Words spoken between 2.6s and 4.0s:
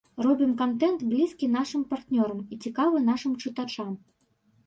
цікавы нашым чытачам.